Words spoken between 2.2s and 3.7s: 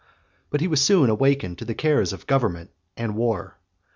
government and war.